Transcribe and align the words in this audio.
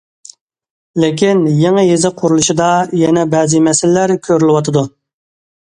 لېكىن، 1.03 1.43
يېڭى 1.57 1.83
يېزا 1.89 2.13
قۇرۇلۇشىدا 2.23 2.73
يەنە 3.05 3.27
بەزى 3.35 3.65
مەسىلىلەر 3.69 4.17
كۆرۈلۈۋاتىدۇ. 4.31 4.87